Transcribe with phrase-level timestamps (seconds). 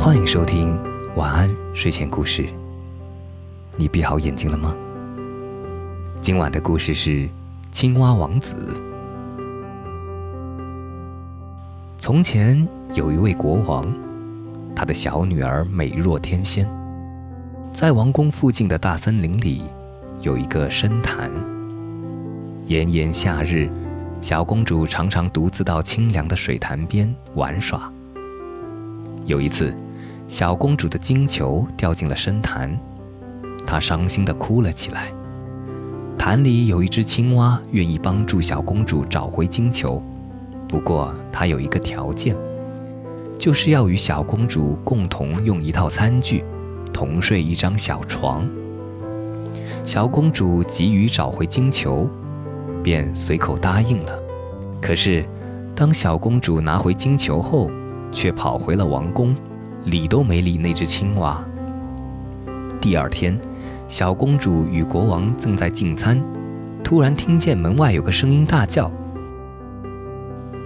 [0.00, 0.80] 欢迎收听
[1.14, 2.46] 晚安睡前故事。
[3.76, 4.74] 你闭好眼睛了吗？
[6.22, 7.10] 今晚的故事是
[7.70, 8.54] 《青蛙王子》。
[11.98, 13.92] 从前有一位国王，
[14.74, 16.66] 他的小女儿美若天仙。
[17.70, 19.64] 在王宫附近的大森林里，
[20.22, 21.30] 有一个深潭。
[22.64, 23.68] 炎炎夏日，
[24.22, 27.92] 小公主常常独自到清凉的水潭边玩耍。
[29.26, 29.76] 有一次，
[30.30, 32.70] 小公主的金球掉进了深潭，
[33.66, 35.12] 她伤心地哭了起来。
[36.16, 40.00] 潭里有一只青蛙愿意帮助小公主找回金球，
[40.68, 42.36] 不过它有一个条件，
[43.40, 46.44] 就是要与小公主共同用一套餐具。
[46.92, 48.48] 同睡一张小床。
[49.82, 52.08] 小公主急于找回金球，
[52.84, 54.16] 便随口答应了。
[54.80, 55.24] 可是，
[55.74, 57.68] 当小公主拿回金球后，
[58.12, 59.34] 却跑回了王宫，
[59.84, 61.42] 理都没理那只青蛙。
[62.80, 63.38] 第二天，
[63.88, 66.22] 小公主与国王正在进餐，
[66.82, 68.90] 突然听见门外有个声音大叫：“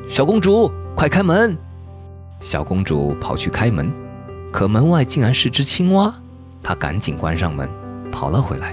[0.09, 1.57] 小公主，快开门！”
[2.41, 3.93] 小公主跑去开门。
[4.53, 6.15] 可门外竟然是只青蛙，
[6.63, 7.69] 她赶紧关上门，
[8.13, 8.73] 跑了回来。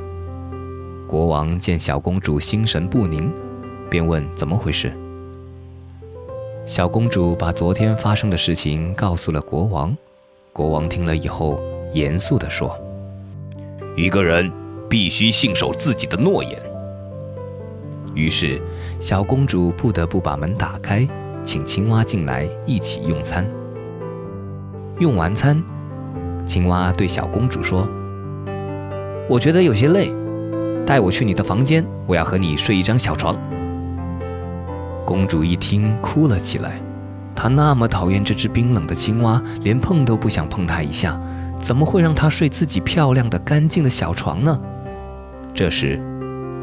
[1.08, 3.32] 国王见小公主心神不宁，
[3.90, 4.94] 便问怎么回事。
[6.68, 9.98] 小公主把昨天发生的事情告诉了国王。
[10.54, 11.62] 国王听了以后，
[11.94, 12.78] 严肃地说
[13.96, 14.52] ：“一个人
[14.90, 16.62] 必须信守自己的诺言。”
[18.14, 18.62] 于是，
[19.00, 21.08] 小公主不得不把门打开，
[21.42, 23.50] 请青蛙进来一起用餐。
[25.00, 25.64] 用完餐，
[26.46, 27.88] 青蛙对小公主说
[29.30, 30.14] ：“我觉得有些累，
[30.86, 33.40] 带我去你的房间，我要和你睡一张小床。”
[35.08, 36.82] 公主一听，哭了起来。
[37.42, 41.20] 她那么讨厌这只冰冷的青蛙，连碰都不想碰它一下，
[41.60, 44.62] 怎么会让它睡自己漂亮的、干净的小床呢？
[45.52, 46.00] 这时，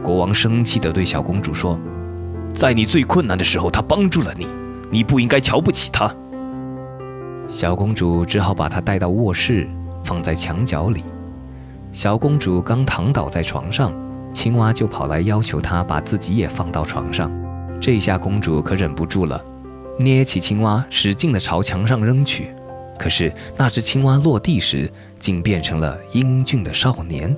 [0.05, 1.77] 国王生气地对小公主说
[2.55, 4.47] ：“在你最困难的时候，他帮助了你，
[4.89, 6.15] 你不应该瞧不起他。”
[7.51, 9.69] 小公主只好把他带到卧室，
[10.05, 11.03] 放在墙角里。
[11.93, 13.93] 小公主刚躺倒在床上，
[14.33, 17.29] 青蛙就跑来要求她把自己也放到床上。
[17.81, 19.45] 这下公主可忍不住了，
[19.99, 22.55] 捏起青蛙，使劲地朝墙上扔去。
[22.99, 24.89] 可是那只青蛙落地时，
[25.19, 27.37] 竟变成了英俊的少年。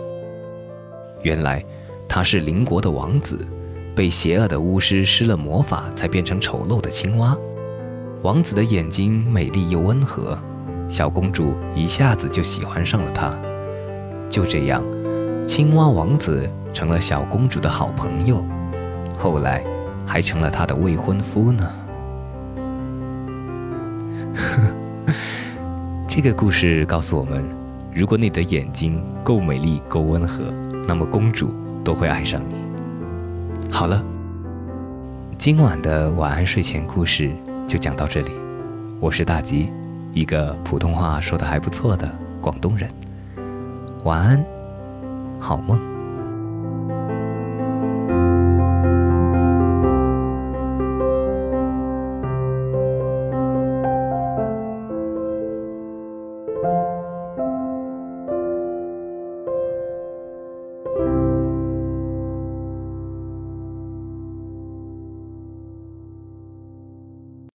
[1.23, 1.65] 原来
[2.09, 3.39] 他是邻国的王子，
[3.95, 7.37] 被邪恶的巫师施了魔法，才变成丑陋的青蛙。
[8.23, 10.39] 王子的眼睛美丽又温和，
[10.89, 13.39] 小公主一下子就喜欢上了他。
[14.29, 14.83] 就这样，
[15.47, 18.45] 青蛙王子成了小公主的好朋友，
[19.19, 19.65] 后来
[20.07, 21.71] 还成了她的未婚夫呢。
[26.13, 27.41] 这个故事告诉我们：
[27.95, 30.43] 如果你的眼睛够美丽、够温和，
[30.89, 31.55] 那么公主
[31.85, 32.57] 都会爱上你。
[33.71, 34.05] 好了，
[35.39, 37.31] 今晚的晚安睡前故事。
[37.65, 38.33] 就讲到这里，
[38.99, 39.71] 我是大吉，
[40.13, 42.11] 一个普通话说的还不错的
[42.41, 42.91] 广东人。
[44.03, 44.45] 晚安，
[45.39, 45.90] 好梦。